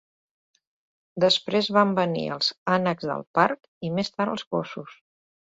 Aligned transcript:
Després 1.23 1.69
van 1.77 1.93
venir 2.01 2.25
els 2.37 2.49
ànecs 2.79 3.09
del 3.13 3.23
parc 3.41 3.89
i 3.91 3.95
més 3.99 4.13
tard 4.17 4.37
els 4.37 4.51
gossos. 4.57 4.99